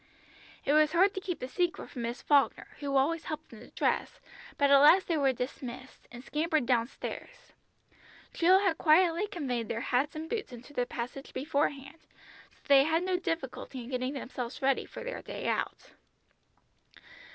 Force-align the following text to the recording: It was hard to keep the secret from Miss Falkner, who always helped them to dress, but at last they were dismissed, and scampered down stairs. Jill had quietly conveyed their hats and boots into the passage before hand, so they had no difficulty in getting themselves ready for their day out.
It 0.65 0.73
was 0.73 0.93
hard 0.93 1.13
to 1.13 1.21
keep 1.21 1.37
the 1.37 1.47
secret 1.47 1.91
from 1.91 2.01
Miss 2.01 2.23
Falkner, 2.23 2.69
who 2.79 2.97
always 2.97 3.25
helped 3.25 3.49
them 3.49 3.59
to 3.59 3.69
dress, 3.69 4.19
but 4.57 4.71
at 4.71 4.79
last 4.79 5.07
they 5.07 5.15
were 5.15 5.31
dismissed, 5.31 6.07
and 6.11 6.23
scampered 6.23 6.65
down 6.65 6.87
stairs. 6.87 7.53
Jill 8.33 8.61
had 8.61 8.79
quietly 8.79 9.27
conveyed 9.27 9.67
their 9.69 9.79
hats 9.81 10.15
and 10.15 10.27
boots 10.27 10.51
into 10.51 10.73
the 10.73 10.87
passage 10.87 11.33
before 11.33 11.69
hand, 11.69 11.99
so 12.49 12.61
they 12.67 12.83
had 12.85 13.03
no 13.03 13.15
difficulty 13.17 13.83
in 13.83 13.91
getting 13.91 14.13
themselves 14.13 14.59
ready 14.63 14.87
for 14.87 15.03
their 15.03 15.21
day 15.21 15.47
out. 15.47 15.91